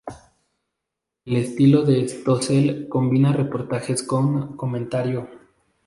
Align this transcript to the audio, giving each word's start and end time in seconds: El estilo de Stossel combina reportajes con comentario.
El 1.25 1.35
estilo 1.35 1.83
de 1.83 2.07
Stossel 2.07 2.89
combina 2.89 3.33
reportajes 3.33 4.01
con 4.01 4.57
comentario. 4.57 5.29